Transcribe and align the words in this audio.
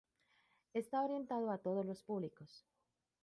Está 0.73 1.03
orientado 1.03 1.51
a 1.51 1.59
todos 1.59 1.85
los 1.85 2.01
públicos. 2.01 2.65